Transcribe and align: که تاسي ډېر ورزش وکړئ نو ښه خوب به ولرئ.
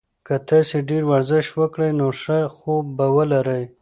که 0.27 0.35
تاسي 0.47 0.77
ډېر 0.89 1.03
ورزش 1.11 1.45
وکړئ 1.59 1.91
نو 1.99 2.07
ښه 2.21 2.39
خوب 2.55 2.85
به 2.97 3.05
ولرئ. 3.15 3.63